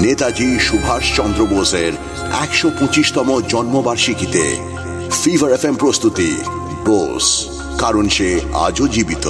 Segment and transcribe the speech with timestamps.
[0.00, 1.92] নেতাজি সুভাষ চন্দ্র বোসের
[2.40, 4.44] একশো পঁচিশতম জন্মবার্ষিকীতে
[5.24, 6.30] ফিভার এফ প্রস্তুতি।
[6.84, 7.26] বোস,
[7.78, 9.26] কারণ সে আজও জীবিত।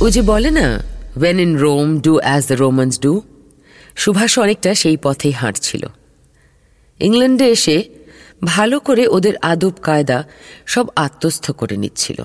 [0.00, 0.82] ও যে বলে না
[1.16, 3.20] when in Rome do as the Romans do
[3.96, 5.86] Subhash অনেকটা সেই পথেই হাঁটছিল।
[7.00, 7.84] ইংল্যান্ডে এসে
[8.44, 10.24] ভালো করে ওদের আদব কায়দা
[10.66, 12.22] সব আত্মস্থ করে নিচ্ছিল।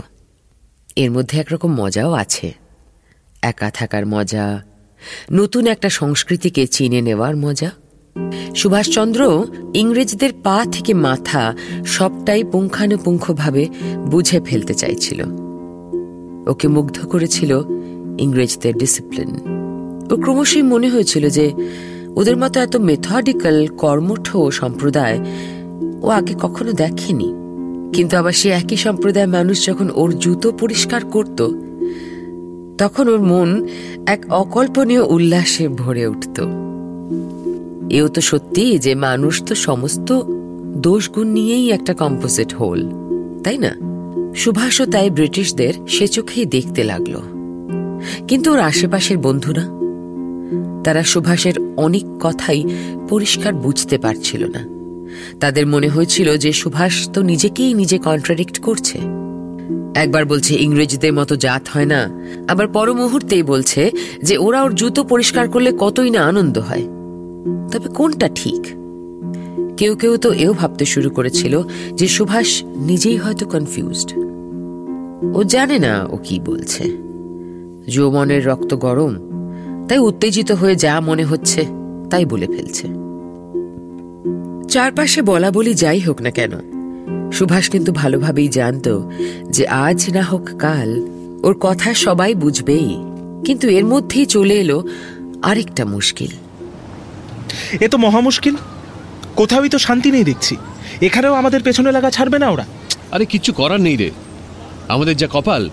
[0.96, 2.54] এর মধ্যে একরকম মজাও আছে।
[3.42, 4.64] একা থাকার মজা,
[5.32, 7.72] নতুন একটা সংস্কৃতিকে চিনে নেওয়ার মজা।
[8.56, 15.43] সুভাষচন্দ্র ইংরেজদের পা থেকে মাথা সবটাই পুঙ্খানুপুঙ্খভাবে বুঝে ফেলতে চাইছিল।
[16.48, 17.62] ওকে মুগ্ধ করেছিল
[18.20, 19.30] ইংরেজদের ডিসিপ্লিন
[20.12, 21.54] ও ক্রমশই মনে হয়েছিল যে
[22.16, 25.20] ওদের মতো এত মেথডিক্যাল কর্মঠ সম্প্রদায়
[26.02, 27.34] ও আগে কখনো দেখেনি।
[27.94, 31.42] কিন্তু আবার সে একই সম্প্রদায় মানুষ যখন ওর জুতো পরিষ্কার করত,
[32.78, 33.68] তখন ওর মন
[34.08, 36.40] এক অকল্পনীয় উল্লাসে ভরে উঠত।
[37.90, 40.22] এও তো সত্যি যে মানুষ তো সমস্ত
[40.78, 42.90] দোষগুণ নিয়েই একটা কম্পোজিট হোল
[43.44, 43.93] তাই না?
[44.36, 47.20] সুভাষও তাই ব্রিটিশদের সে চোখেই দেখতে লাগল।
[48.28, 49.62] কিন্তু ওর আশেপাশের বন্ধুরা?
[50.84, 52.64] তারা সুভাষের অনেক কথাই
[53.10, 54.68] পরিষ্কার বুঝতে পারছিল না।
[55.40, 58.98] তাদের মনে হয়েছিল যে সুভাষ তো নিজেকেই নিজে কন্ট্রাডিক্ট করছে।
[59.96, 62.10] একবার বলছে, ইংরেজিদের মতো জাত হয় না।
[62.48, 63.92] আবার পর মুহূর্তেই বলছে
[64.24, 66.88] যে, ওরা ওর জুতো পরিষ্কার করলে কতই না আনন্দ হয়।
[67.72, 68.68] তবে কোনটা ঠিক?
[69.78, 71.62] কেউ কেউ তো এও ভাবতে শুরু করেছিল
[71.94, 74.14] যে সুভাষ নিজেই হয়তো কনফিউজড
[75.34, 76.84] ও জানে না ও কি বলছে।
[77.90, 79.14] যৌবনের রক্ত গরম
[79.90, 81.66] তাই উত্তেজিত হয়ে যা মনে হচ্ছে
[82.12, 82.88] তাই বলে ফেলছে।
[84.70, 86.52] চারপাশে বলা বলি যাই হোক না কেন
[87.32, 89.02] সুভাষ কিন্তু ভালোভাবেই জানত
[89.50, 91.08] যে আজ না হোক কাল
[91.44, 92.98] ওর কথা সবাই বুঝবেই
[93.46, 94.84] কিন্তু এর মধ্যেই চলে এলো
[95.42, 96.32] আরেকটা মুশকিল।
[97.80, 98.56] এ তো মহা মুশকিল।
[99.36, 100.56] কোথাওই তো শান্তি নেই দেখছি।
[101.02, 102.66] এখানেও আমাদের পেছনে লাগা ছাড়বে না ওরা।
[103.12, 104.12] আরে কিচ্ছু করার নেই রে।
[104.94, 105.64] আমাদের যা কপাল,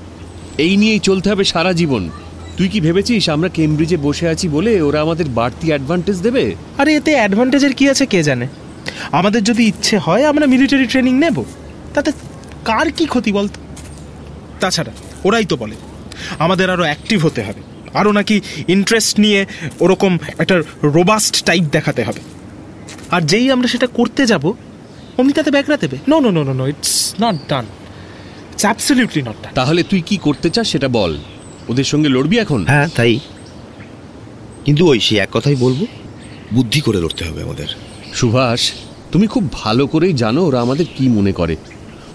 [0.65, 2.03] এই নিয়েই চলতে হবে সারা জীবন।
[2.57, 6.45] তুই কি ভেবেছিস আমরা কেমব্রিজে বসে আছি বলে ওরা আমাদের বাড়তি অ্যাডভান্টেজ দেবে?
[6.81, 8.47] আরে এতে অ্যাডভান্টেজের কি আছে কে জানে?
[9.19, 11.37] আমাদের যদি ইচ্ছে হয় আমরা মিলিটারি ট্রেনিং নেব।
[11.95, 12.11] তাতে
[12.69, 13.59] কার কি ক্ষতি বলতো?
[14.63, 14.93] তাছাড়া,
[15.27, 15.77] ওরাই তো বলে,
[16.45, 17.63] আমাদের আরও অ্যাক্টিভ হতে হবে।
[18.01, 18.37] আরও নাকি
[18.75, 19.41] ইন্টারেস্ট নিয়ে
[19.85, 20.57] ওরকম একটা
[20.97, 22.23] রোবাস্ট টাইপ দেখাতে হবে।
[23.15, 24.45] আর যেই আমরা সেটা করতে যাব,
[25.19, 27.67] অমনি তাতে ব্যাকরা দেবে। No no no no no it's not done
[28.61, 31.19] it's absolutely not তাহলে তুই কি করতে চাস সেটা বল।
[31.69, 32.65] ওদের সঙ্গে লড়বি এখন?
[32.67, 33.21] হ্যাঁ তাই।
[34.65, 35.87] কিন্তু ওই সে এক কথাই বলব
[36.55, 37.67] বুদ্ধি করে লড়তে হবে আমাদের।
[38.15, 38.73] সুভাষ
[39.13, 41.57] তুমি খুব ভালো করেই জানো ওরা আমাদের কি মনে করে।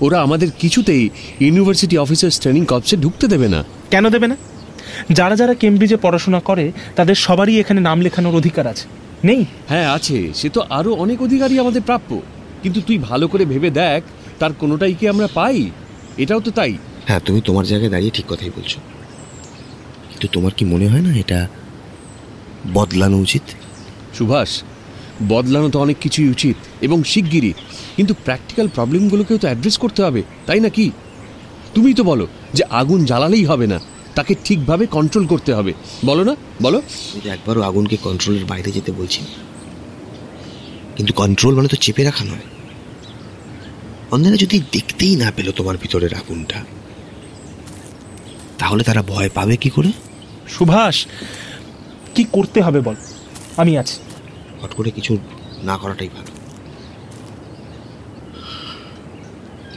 [0.02, 4.38] ওরা আমাদের কিছুতেই ইউনিভার্সিটি অফিসার্স ট্রেনিং কপসে ঢুকতে দেবে না। কেন দেবে না?
[5.12, 8.88] যারা যারা কেমব্রিজে পড়াশোনা করে তাদের সবারই এখানে নাম লেখানোর অধিকার আছে।
[9.24, 9.46] নেই?
[9.68, 12.22] হ্যাঁ আছে। সে তো আরও অনেক অধিকারই আমাদের প্রাপ্য।
[12.64, 14.04] কিন্তু তুই ভালো করে ভেবে দেখ
[14.40, 15.70] তার কোনোটাই কি আমরা পাই?
[16.18, 16.78] এটাও তো তাই।
[17.08, 18.80] হ্যাঁ তুমি তোমার জায়গায় দাঁড়িয়ে ঠিক কথাই বলছো।
[20.10, 21.48] কিন্তু তোমার কি মনে হয় না এটা
[22.74, 23.42] বদলানো উচিত?
[24.18, 24.62] সুভাষ
[25.28, 27.54] বদলানো তো অনেক কিছুই উচিত এবং শিগগিরই।
[27.96, 30.92] কিন্তু প্র্যাকটিক্যাল প্রবলেমগুলোকেও তো অ্যাড্রেস করতে হবে তাই না কি
[31.74, 33.80] তুমি তো বলো যে আগুন জ্বালালেই হবে না
[34.16, 35.74] তাকে ঠিকভাবে কন্ট্রোল করতে হবে।
[36.06, 36.82] বলো না বলো।
[37.26, 39.22] একবারও আগুনকে কন্ট্রোলের বাইরে যেতে বলছি
[40.96, 42.46] কিন্তু কন্ট্রোল মানে তো চেপে রাখা নয়।
[44.16, 46.66] অন্যরা যদি দেখতেই না পেল তোমার ভিতরের আগুনটা
[48.58, 49.92] তাহলে তারা ভয় পাবে কি করে?
[50.48, 51.08] সুভাষ
[52.16, 52.96] কি করতে হবে বল?
[53.58, 53.98] আমি আছি।
[54.62, 55.18] হট করে কিছু
[55.64, 56.32] না করাটাই ভালো।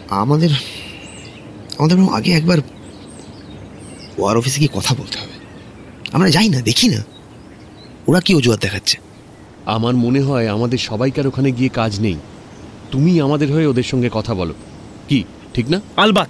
[0.08, 0.50] আমাদের
[1.78, 2.58] আমাদের আগে একবার
[4.18, 5.36] ওয়ার অফিসে গিয়ে কথা বলতে হবে।
[6.12, 7.04] আমরা যাই না দেখি না।
[8.06, 8.96] ওরা কি অজুহাত দেখাচ্ছে?
[9.66, 12.16] আমার মনে হয় আমাদের সবাইকার ওখানে গিয়ে কাজ নেই।
[12.90, 14.54] তুমি আমাদের হয়ে ওদের সঙ্গে কথা বলো।
[15.08, 15.24] কি
[15.54, 15.80] ঠিক না?
[15.96, 16.28] আলবাত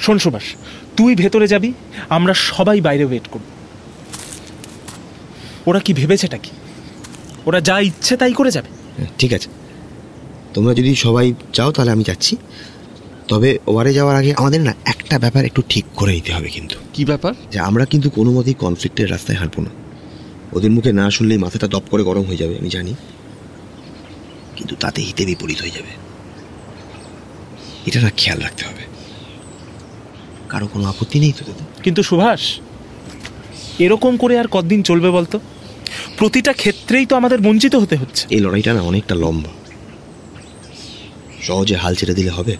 [0.00, 0.42] শোন সুভাষ
[0.96, 1.72] তুই ভেতরে যাবি
[2.08, 3.42] আমরা সবাই বাইরে ওয়েট করব।
[5.68, 6.50] ওরা কি ভেবেছেটা কি?
[7.46, 9.48] ওরা যা ইচ্ছে তাই করে যাবে। হ্যাঁ, ঠিক আছে।
[10.54, 12.36] তোমরা যদি সবাই যাও তাহলে আমি যাচ্ছি।
[13.28, 17.04] তবে ওয়ারে যাওয়ার আগে আমাদের না একটা ব্যাপার একটু ঠিক করে নিতে হবে কিন্তু। কি
[17.04, 17.34] ব্যাপার?
[17.52, 19.70] যে আমরা কিন্তু কোনো মতেই কনফ্লিক্টের রাস্তায় হাঁটবো না।
[20.52, 22.94] ওদের মুখে না শুনলেই মাথাটা দপ করে গরম হয়ে যাবে আমি জানি।
[24.56, 25.92] কিন্তু তাতে হিতে বিপরীত হয়ে যাবে।
[27.86, 28.82] এটা না খেয়াল রাখতে হবে।
[30.48, 32.60] কারও কোনো আপত্তি নেই তো কিন্তু সুভাষ
[33.78, 35.40] এরকম করে আর কতদিন চলবে বলতো?
[36.18, 39.50] প্রতিটা ক্ষেত্রেই তো আমাদের বঞ্চিত হতে হচ্ছে। এই লড়াইটা না অনেকটা লম্বা।
[41.42, 42.56] সহজে হাল ছেড়ে দিলে হবে।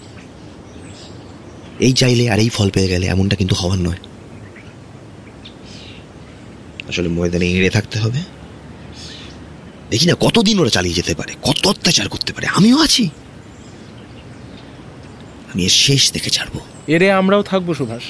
[1.79, 3.97] এই চাইলে আর এই ফল পেয়ে গেলে এমনটা কিন্তু হওয়ার নয়।
[6.89, 8.36] আসলে ময়দানে এড়ে থাকতে হবে।
[9.89, 13.09] দেখি না কতদিন ওরা চালিয়ে যেতে পারে কত অত্যাচার করতে পারে আমিও আছি।
[15.53, 18.03] আমি এর শেষ দেখে ছাড়বো। এরে আমরাও থাকব সুভাষ।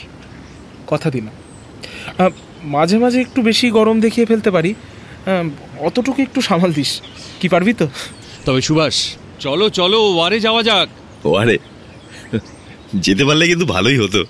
[0.87, 1.33] কথা দিলাম।
[2.17, 2.29] আহ,
[2.63, 4.73] মাঝে মাঝে একটু বেশি গরম দেখিয়ে ফেলতে পারি।
[5.79, 7.01] অতটুকু একটু সামাল দিস।
[7.41, 7.87] কি পারবি তো?
[8.45, 10.89] তবে সুভাষ চলো চলো ওয়ারে যাওয়া যাক।
[11.25, 11.57] ও আরে
[12.95, 14.25] যেতে পারলে কিন্তু ভালোই হতো।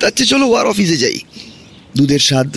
[0.00, 1.18] তার চেয়ে চলো ওয়ার অফিসে যাই।
[1.96, 2.56] দুধের স্বাদ